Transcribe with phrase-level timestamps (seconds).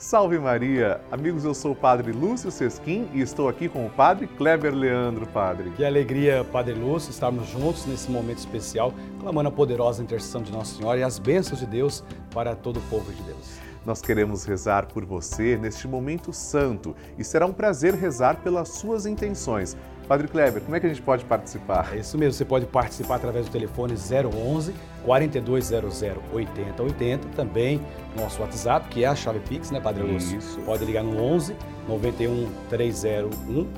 [0.00, 0.98] Salve Maria!
[1.12, 5.26] Amigos, eu sou o Padre Lúcio Sesquim e estou aqui com o Padre Kleber Leandro,
[5.26, 5.70] Padre.
[5.72, 10.74] Que alegria, Padre Lúcio, estarmos juntos nesse momento especial, clamando a poderosa intercessão de Nossa
[10.74, 12.02] Senhora e as bênçãos de Deus
[12.32, 13.60] para todo o povo de Deus.
[13.84, 19.04] Nós queremos rezar por você neste momento santo e será um prazer rezar pelas suas
[19.04, 19.76] intenções.
[20.10, 21.94] Padre Kleber, como é que a gente pode participar?
[21.94, 26.02] É isso mesmo, você pode participar através do telefone 011 4200
[26.32, 27.80] 8080, também
[28.16, 30.36] nosso WhatsApp, que é a chave Pix, né, Padre Lúcio?
[30.36, 30.58] Isso.
[30.62, 31.54] Pode ligar no 11
[31.86, 33.68] 91 301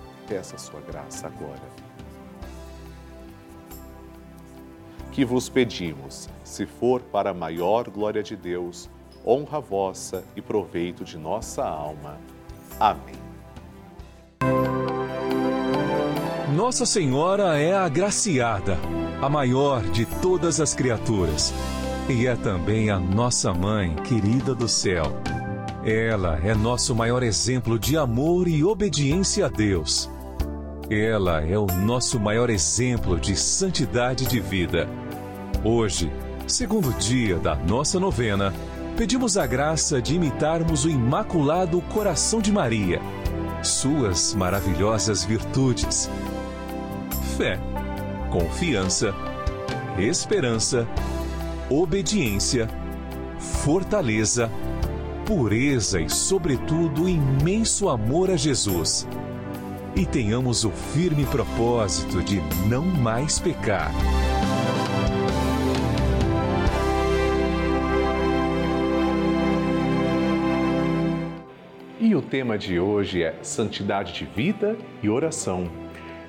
[0.27, 1.61] peça sua graça agora.
[5.11, 8.89] Que vos pedimos, se for para a maior glória de Deus,
[9.25, 12.17] honra vossa e proveito de nossa alma.
[12.79, 13.15] Amém.
[16.55, 18.77] Nossa Senhora é a agraciada,
[19.21, 21.53] a maior de todas as criaturas,
[22.09, 25.05] e é também a nossa mãe querida do céu.
[25.83, 30.07] Ela é nosso maior exemplo de amor e obediência a Deus
[30.87, 34.87] Ela é o nosso maior exemplo de santidade de vida.
[35.63, 36.11] Hoje,
[36.45, 38.53] segundo dia da nossa novena,
[38.95, 43.01] pedimos a graça de imitarmos o Imaculado Coração de Maria,
[43.63, 46.07] suas maravilhosas virtudes.
[47.37, 47.59] Fé,
[48.29, 49.15] confiança,
[49.97, 50.87] esperança,
[51.71, 52.67] obediência,
[53.39, 54.51] fortaleza,
[55.33, 59.07] pureza e, sobretudo, imenso amor a Jesus
[59.95, 63.93] e tenhamos o firme propósito de não mais pecar.
[71.97, 75.71] E o tema de hoje é Santidade de Vida e Oração.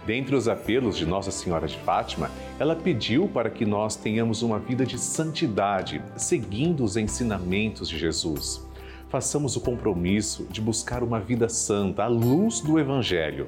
[0.06, 4.60] Dentre os apelos de Nossa Senhora de Fátima, ela pediu para que nós tenhamos uma
[4.60, 8.70] vida de santidade, seguindo os ensinamentos de Jesus
[9.12, 13.46] façamos o compromisso de buscar uma vida santa à luz do Evangelho.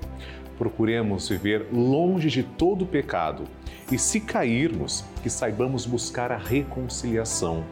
[0.58, 3.44] Procuremos viver longe de todo pecado
[3.90, 7.64] e, se cairmos, que saibamos buscar a reconciliação.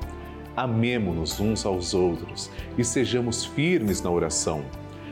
[0.56, 4.64] Amemo-nos uns aos outros e sejamos firmes na oração.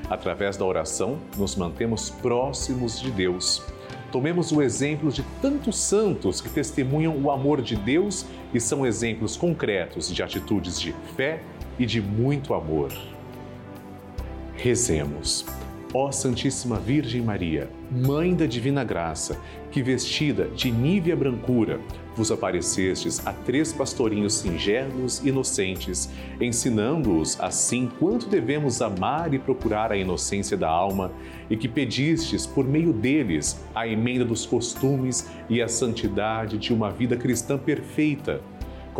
[0.09, 3.63] Através da oração, nos mantemos próximos de Deus.
[4.11, 8.25] Tomemos o exemplo de tantos santos que testemunham o amor de Deus
[8.55, 11.43] e são exemplos concretos de atitudes de fé
[11.81, 12.93] e de muito amor.
[14.55, 15.47] Rezemos.
[15.93, 19.41] Ó Santíssima Virgem Maria, Mãe da Divina Graça,
[19.73, 21.81] que vestida de nívea brancura,
[22.15, 26.09] vos aparecestes a três pastorinhos singelos e inocentes,
[26.41, 31.11] ensinando-os assim quanto devemos amar e procurar a inocência da alma,
[31.49, 36.91] e que pedistes por meio deles a emenda dos costumes e a santidade de uma
[36.91, 38.41] vida cristã perfeita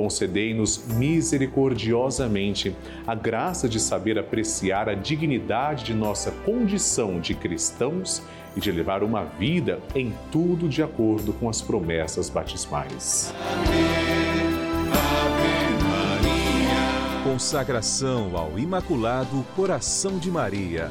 [0.01, 2.75] concedei-nos misericordiosamente
[3.07, 8.23] a graça de saber apreciar a dignidade de nossa condição de cristãos
[8.57, 13.35] e de levar uma vida em tudo de acordo com as promessas batismais.
[17.23, 20.91] Consagração ao Imaculado Coração de Maria.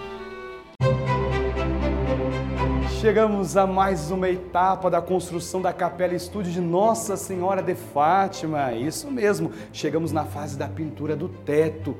[3.01, 8.73] Chegamos a mais uma etapa da construção da Capela Estúdio de Nossa Senhora de Fátima.
[8.73, 11.97] Isso mesmo, chegamos na fase da pintura do teto.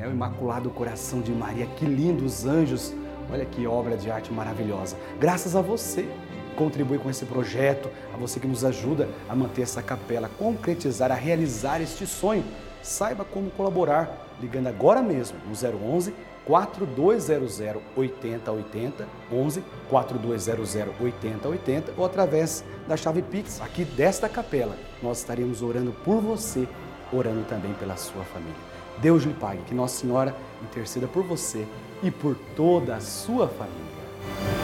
[0.00, 2.92] É o Imaculado Coração de Maria, que lindo os anjos.
[3.32, 4.96] Olha que obra de arte maravilhosa.
[5.20, 6.08] Graças a você
[6.56, 11.12] contribui com esse projeto, a você que nos ajuda a manter essa capela, a concretizar,
[11.12, 12.42] a realizar este sonho.
[12.82, 17.60] Saiba como colaborar ligando agora mesmo no 011 4200
[17.96, 24.76] 8080, 11 4200 8080 ou através da chave Pix aqui desta capela.
[25.02, 26.66] Nós estaremos orando por você,
[27.12, 28.70] orando também pela sua família.
[28.98, 31.66] Deus lhe pague, que Nossa Senhora interceda por você
[32.02, 34.59] e por toda a sua família.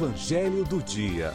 [0.00, 1.34] Evangelho do Dia.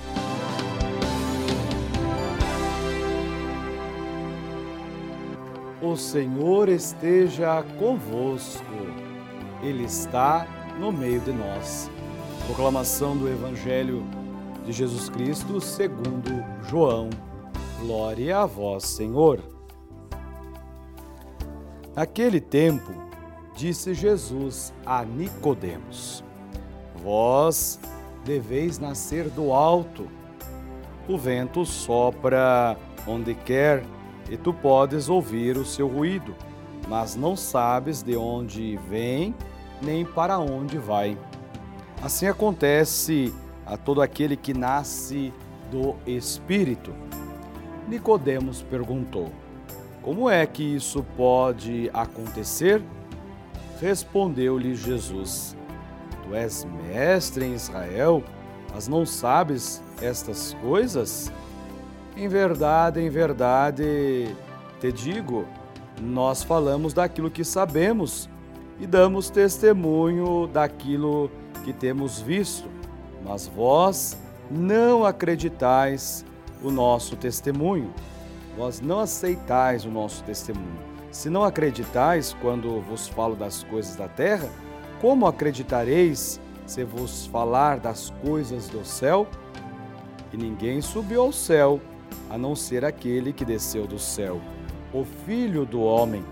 [5.79, 8.65] O Senhor esteja convosco,
[9.62, 10.48] Ele está
[10.79, 11.91] no meio de nós.
[12.48, 14.03] Proclamação do Evangelho
[14.65, 17.12] de Jesus Cristo segundo João.
[17.79, 19.43] Glória a vós, Senhor.
[21.95, 22.91] Naquele tempo,
[23.55, 26.24] disse Jesus a Nicodemos:
[27.03, 27.79] Vós
[28.25, 30.08] deveis nascer do alto.
[31.08, 32.75] O vento sopra
[33.08, 33.86] onde quer
[34.29, 36.36] e tu podes ouvir o seu ruído,
[36.89, 39.34] mas não sabes de onde vem
[39.82, 41.15] nem para onde vai.
[42.01, 43.34] Assim acontece
[43.65, 45.32] a todo aquele que nasce
[45.72, 46.94] do Espírito.
[47.88, 49.29] Nicodemos perguntou:
[50.01, 52.82] Como é que isso pode acontecer?
[53.79, 55.55] Respondeu-lhe Jesus:
[56.25, 58.24] Tu és mestre em Israel,
[58.74, 61.32] mas não sabes estas coisas?
[62.17, 64.36] Em verdade, em verdade,
[64.79, 65.46] te digo,
[66.01, 68.29] nós falamos daquilo que sabemos
[68.79, 71.29] e damos testemunho daquilo
[71.63, 72.67] que temos visto,
[73.24, 74.17] mas vós
[74.50, 76.25] não acreditais
[76.63, 77.94] o nosso testemunho.
[78.58, 80.79] Vós não aceitais o nosso testemunho.
[81.12, 84.50] Se não acreditais quando vos falo das coisas da terra,
[85.02, 89.28] como acreditareis se vos falar das coisas do céu?
[90.34, 91.80] E ninguém subiu ao céu,
[92.30, 94.42] a não ser aquele que desceu do céu,
[94.94, 96.24] o Filho do Homem.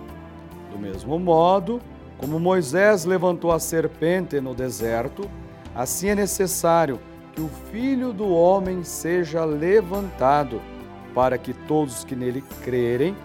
[0.72, 1.79] Do mesmo modo,
[2.17, 5.29] como Moisés levantou a serpente no deserto,
[5.75, 7.00] assim é necessário
[7.34, 10.62] que o Filho do Homem seja levantado,
[11.13, 13.15] para que todos que nele crerem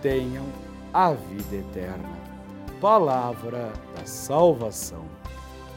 [0.00, 0.44] tenham
[0.92, 2.23] a vida eterna.
[2.84, 5.06] Palavra da salvação.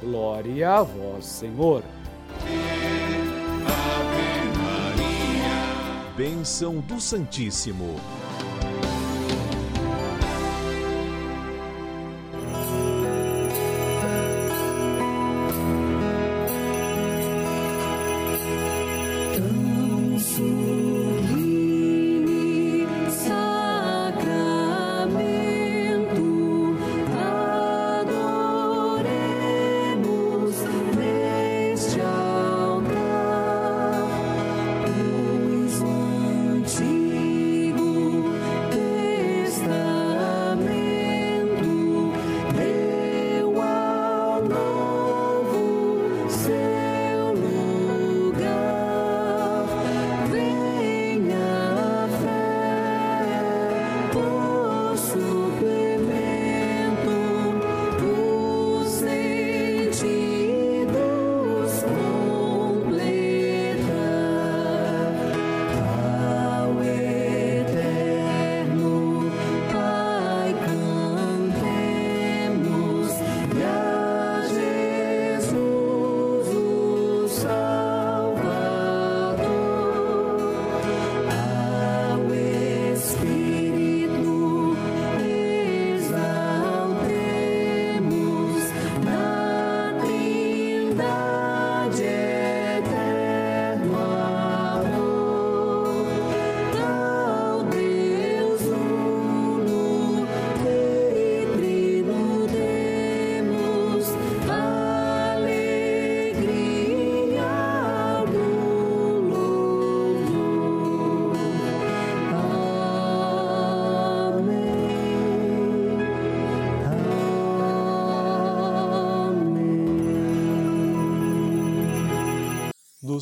[0.01, 1.81] Glória a vós, Senhor.
[3.65, 6.13] Ave Maria.
[6.17, 7.95] Bênção do Santíssimo.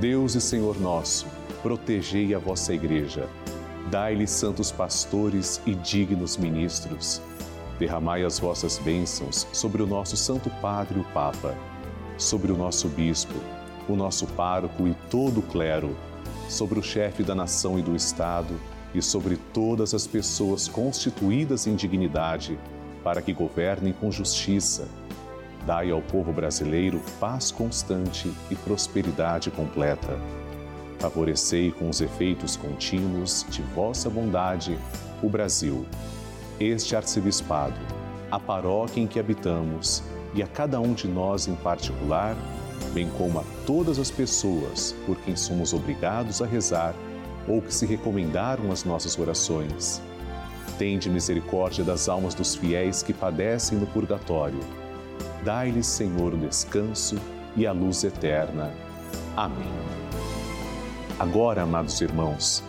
[0.00, 1.26] Deus e Senhor nosso,
[1.60, 3.28] protegei a vossa igreja.
[3.90, 7.20] Dai-lhe santos pastores e dignos ministros.
[7.80, 11.56] Derramai as vossas bênçãos sobre o nosso Santo Padre, o Papa,
[12.16, 13.34] sobre o nosso bispo,
[13.88, 15.96] o nosso pároco e todo o clero,
[16.48, 18.54] sobre o chefe da nação e do Estado
[18.94, 22.56] e sobre todas as pessoas constituídas em dignidade,
[23.02, 24.86] para que governem com justiça.
[25.68, 30.18] Dai ao povo brasileiro paz constante e prosperidade completa.
[30.98, 34.78] Favorecei com os efeitos contínuos de vossa bondade
[35.22, 35.84] o Brasil,
[36.58, 37.78] este arcebispado,
[38.30, 42.34] a paróquia em que habitamos e a cada um de nós em particular,
[42.94, 46.94] bem como a todas as pessoas por quem somos obrigados a rezar
[47.46, 50.00] ou que se recomendaram as nossas orações.
[50.78, 54.87] Tende misericórdia das almas dos fiéis que padecem no purgatório.
[55.44, 57.16] Dai-lhes, Senhor, o descanso
[57.56, 58.72] e a luz eterna.
[59.36, 59.72] Amém.
[61.18, 62.62] Agora, amados irmãos,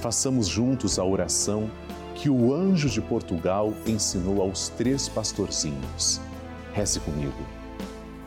[0.00, 1.70] façamos juntos a oração
[2.14, 6.20] que o anjo de Portugal ensinou aos três pastorzinhos.
[6.72, 7.34] Reze comigo.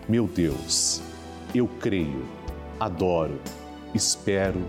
[0.08, 1.01] Meu Deus,
[1.54, 2.25] eu creio,
[2.80, 3.39] adoro,
[3.94, 4.62] espero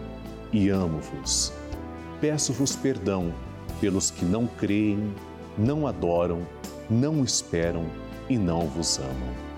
[0.52, 1.52] e amo-vos.
[2.20, 3.32] Peço-vos perdão
[3.80, 5.14] pelos que não creem,
[5.56, 6.40] não adoram,
[6.90, 7.84] não esperam
[8.28, 9.48] e não vos amam.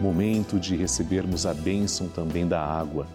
[0.00, 3.06] Momento de recebermos a bênção também da água.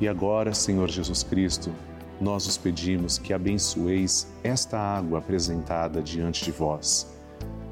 [0.00, 1.72] E agora, Senhor Jesus Cristo,
[2.20, 7.14] nós os pedimos que abençoeis esta água apresentada diante de vós.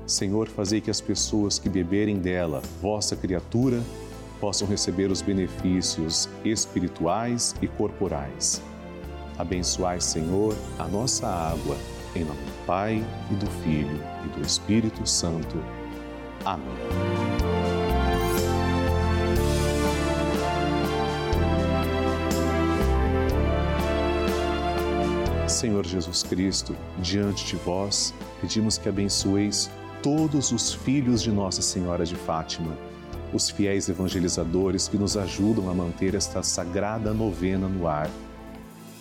[0.07, 3.83] Senhor, fazei que as pessoas que beberem dela, vossa criatura,
[4.41, 8.61] possam receber os benefícios espirituais e corporais.
[9.39, 11.77] Abençoai, Senhor, a nossa água,
[12.15, 15.57] em nome do Pai e do Filho e do Espírito Santo.
[16.45, 16.67] Amém.
[25.49, 29.71] Senhor Jesus Cristo, diante de vós, pedimos que abençoeis
[30.03, 32.77] todos os filhos de Nossa Senhora de Fátima
[33.35, 38.09] os fiéis evangelizadores que nos ajudam a manter esta sagrada novena no ar.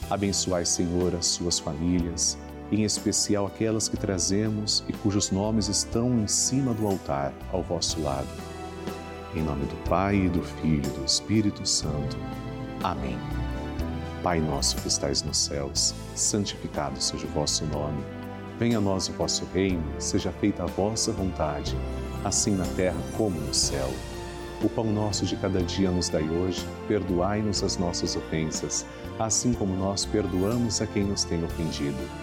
[0.10, 2.38] Abençoai, Senhor, as suas famílias,
[2.76, 8.02] em especial aquelas que trazemos e cujos nomes estão em cima do altar, ao vosso
[8.02, 8.28] lado.
[9.36, 12.18] Em nome do Pai, e do Filho e do Espírito Santo.
[12.84, 13.18] Amém.
[14.22, 18.04] Pai nosso que estais nos céus, santificado seja o vosso nome.
[18.58, 21.76] Venha a nós o vosso reino, seja feita a vossa vontade,
[22.24, 23.90] assim na terra como no céu.
[24.64, 28.86] O pão nosso de cada dia nos dai hoje, perdoai-nos as nossas ofensas,
[29.20, 32.23] assim como nós perdoamos a quem nos tem ofendido.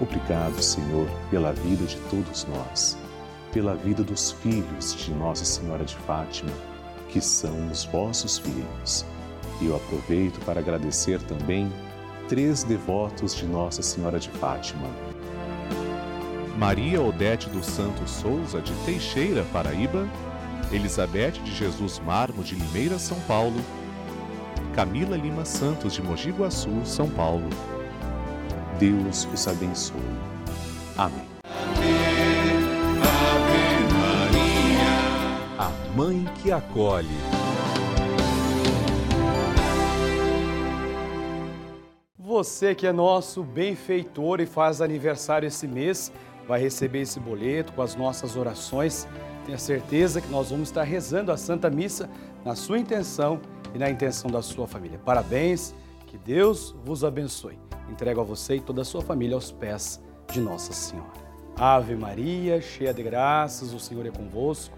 [0.00, 2.96] Obrigado, Senhor, pela vida de todos nós,
[3.52, 6.52] pela vida dos filhos de Nossa Senhora de Fátima,
[7.08, 9.06] que são os vossos filhos.
[9.60, 11.72] E eu aproveito para agradecer também
[12.28, 14.88] três devotos de Nossa Senhora de Fátima.
[16.58, 20.06] Maria Odete dos Santos Souza, de Teixeira, Paraíba
[20.72, 23.60] Elizabeth de Jesus Marmo de Limeira, São Paulo,
[24.74, 27.48] Camila Lima Santos de Mogi Guaçu, São Paulo.
[28.78, 30.00] Deus os abençoe.
[30.96, 31.26] Amém.
[33.02, 34.90] Ave Maria,
[35.58, 37.08] a mãe que acolhe.
[42.18, 46.12] Você que é nosso benfeitor e faz aniversário esse mês,
[46.46, 49.06] vai receber esse boleto com as nossas orações
[49.46, 52.10] Tenha certeza que nós vamos estar rezando a Santa Missa
[52.44, 53.40] na sua intenção
[53.72, 54.98] e na intenção da sua família.
[55.04, 55.72] Parabéns,
[56.08, 57.65] que Deus vos abençoe.
[57.90, 60.00] Entrego a você e toda a sua família aos pés
[60.32, 61.26] de Nossa Senhora.
[61.58, 64.76] Ave Maria, cheia de graças, o Senhor é convosco.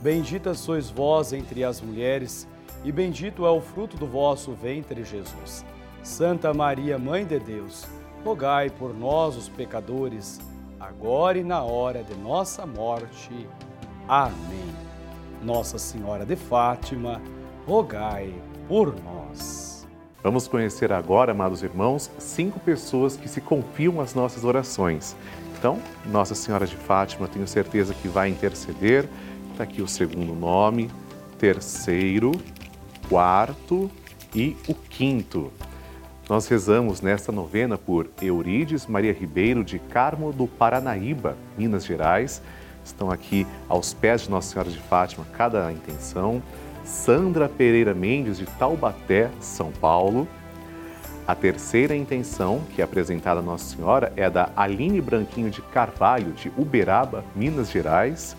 [0.00, 2.48] Bendita sois vós entre as mulheres,
[2.82, 5.64] e bendito é o fruto do vosso ventre, Jesus.
[6.02, 7.86] Santa Maria, Mãe de Deus,
[8.24, 10.40] rogai por nós, os pecadores,
[10.78, 13.48] agora e na hora de nossa morte.
[14.06, 14.74] Amém.
[15.42, 17.20] Nossa Senhora de Fátima,
[17.66, 18.34] rogai
[18.68, 19.73] por nós.
[20.24, 25.14] Vamos conhecer agora, amados irmãos, cinco pessoas que se confiam às nossas orações.
[25.58, 29.06] Então, Nossa Senhora de Fátima, tenho certeza que vai interceder.
[29.50, 30.90] Está aqui o segundo nome,
[31.38, 32.32] terceiro,
[33.06, 33.90] quarto
[34.34, 35.52] e o quinto.
[36.26, 42.40] Nós rezamos nesta novena por Eurides Maria Ribeiro de Carmo do Paranaíba, Minas Gerais.
[42.82, 46.42] Estão aqui aos pés de Nossa Senhora de Fátima cada intenção.
[46.84, 50.28] Sandra Pereira Mendes de Taubaté, São Paulo.
[51.26, 56.32] A terceira intenção, que é apresentada a Nossa Senhora, é da Aline Branquinho de Carvalho,
[56.32, 58.36] de Uberaba, Minas Gerais.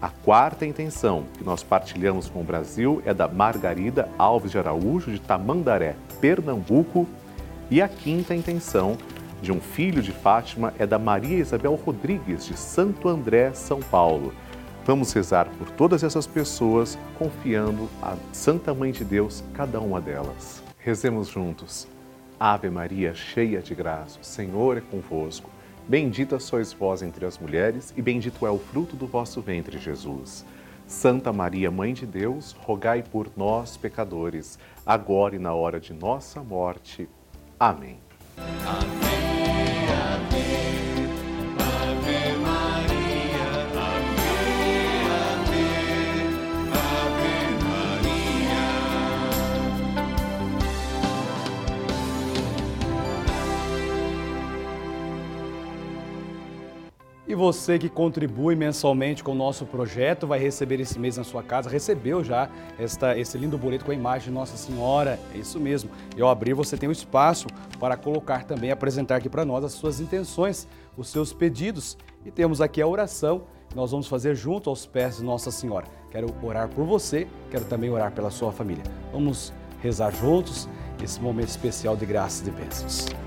[0.00, 5.10] A quarta intenção que nós partilhamos com o Brasil é da Margarida Alves de Araújo,
[5.10, 7.06] de Tamandaré, Pernambuco.
[7.70, 8.96] E a quinta intenção
[9.42, 14.32] de um filho de Fátima é da Maria Isabel Rodrigues, de Santo André, São Paulo.
[14.86, 20.62] Vamos rezar por todas essas pessoas, confiando a Santa Mãe de Deus, cada uma delas.
[20.78, 21.88] Rezemos juntos.
[22.38, 25.50] Ave Maria, cheia de graça, o Senhor é convosco.
[25.88, 30.46] Bendita sois vós entre as mulheres, e bendito é o fruto do vosso ventre, Jesus.
[30.86, 36.40] Santa Maria, Mãe de Deus, rogai por nós, pecadores, agora e na hora de nossa
[36.44, 37.08] morte.
[37.58, 37.98] Amém.
[38.64, 39.05] Amém.
[57.36, 61.70] Você que contribui mensalmente com o nosso projeto vai receber esse mês na sua casa,
[61.70, 65.90] recebeu já esta, esse lindo boleto com a imagem de Nossa Senhora, é isso mesmo.
[66.16, 67.46] E ao abrir você tem o um espaço
[67.78, 71.96] para colocar também, apresentar aqui para nós as suas intenções, os seus pedidos.
[72.24, 75.86] E temos aqui a oração que nós vamos fazer junto aos pés de Nossa Senhora.
[76.10, 78.84] Quero orar por você, quero também orar pela sua família.
[79.12, 80.68] Vamos rezar juntos
[81.02, 83.25] esse momento especial de graças e bênçãos.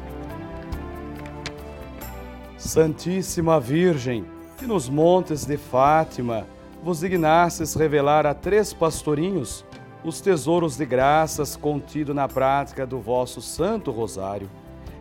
[2.60, 4.26] Santíssima Virgem,
[4.58, 6.46] que nos montes de Fátima
[6.84, 9.64] vos dignastes revelar a três pastorinhos
[10.04, 14.50] os tesouros de graças contido na prática do vosso Santo Rosário,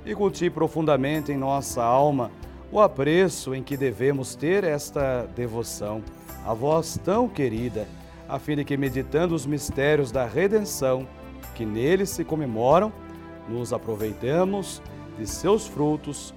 [0.07, 2.31] e culti profundamente em nossa alma
[2.71, 6.01] o apreço em que devemos ter esta devoção,
[6.47, 7.89] a vós tão querida,
[8.29, 11.09] a fim de que, meditando os mistérios da redenção
[11.57, 12.93] que neles se comemoram,
[13.49, 14.81] nos aproveitamos
[15.19, 16.33] de seus frutos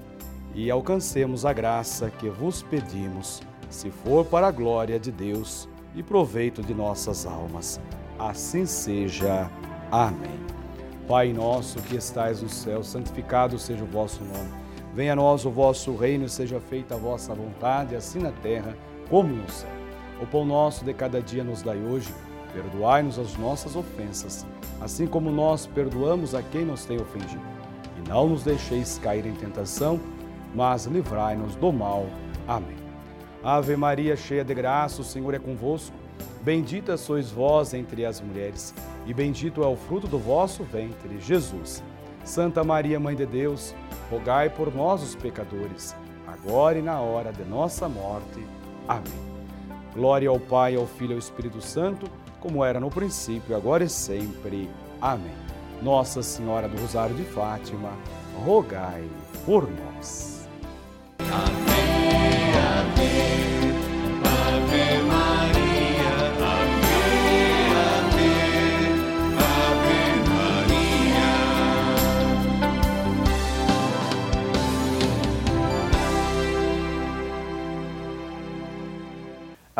[0.53, 6.03] e alcancemos a graça que vos pedimos, se for para a glória de Deus e
[6.03, 7.79] proveito de nossas almas.
[8.19, 9.49] Assim seja.
[9.91, 10.39] Amém.
[11.07, 14.49] Pai nosso que estais no céu, santificado seja o vosso nome.
[14.93, 18.75] Venha a nós o vosso reino, seja feita a vossa vontade, assim na terra
[19.09, 19.69] como no céu.
[20.21, 22.13] O pão nosso de cada dia nos dai hoje.
[22.53, 24.45] Perdoai-nos as nossas ofensas,
[24.81, 27.41] assim como nós perdoamos a quem nos tem ofendido.
[27.97, 29.99] E não nos deixeis cair em tentação,
[30.53, 32.05] mas livrai-nos do mal.
[32.47, 32.77] Amém.
[33.43, 35.95] Ave Maria, cheia de graça, o Senhor é convosco.
[36.41, 38.73] Bendita sois vós entre as mulheres,
[39.05, 41.83] e bendito é o fruto do vosso ventre, Jesus.
[42.23, 43.75] Santa Maria, Mãe de Deus,
[44.09, 45.95] rogai por nós, os pecadores,
[46.27, 48.45] agora e na hora de nossa morte.
[48.87, 49.31] Amém.
[49.93, 52.09] Glória ao Pai, ao Filho e ao Espírito Santo,
[52.39, 54.69] como era no princípio, agora e sempre.
[55.01, 55.33] Amém.
[55.81, 57.91] Nossa Senhora do Rosário de Fátima,
[58.45, 59.03] rogai
[59.45, 60.40] por nós.
[61.31, 61.61] Amém.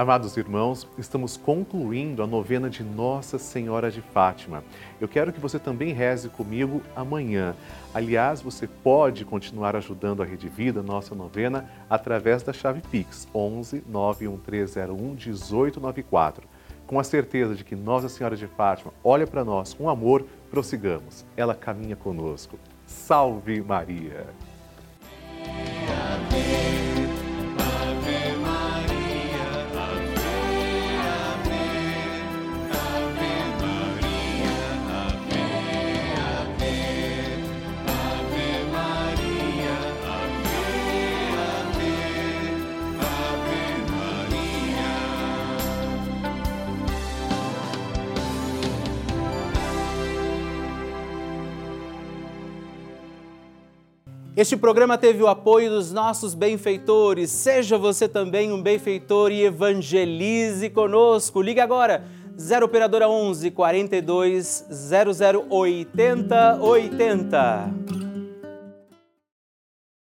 [0.02, 4.64] Amados irmãos, estamos concluindo a novena de Nossa Senhora de Fátima.
[5.00, 7.54] Eu quero que você também reze comigo amanhã.
[7.94, 13.84] Aliás, você pode continuar ajudando a Rede Vida, nossa novena, através da chave Pix 11
[13.88, 16.48] 91301 1894.
[16.88, 21.24] Com a certeza de que Nossa Senhora de Fátima olha para nós com amor, prossigamos.
[21.38, 22.58] Ela caminha conosco.
[22.88, 24.26] Salve Maria!
[54.42, 57.30] Este programa teve o apoio dos nossos benfeitores.
[57.30, 61.44] Seja você também um benfeitor e evangelize conosco.
[61.44, 62.06] Ligue agora
[62.40, 68.01] 0 operadora 11 42 00 80 80.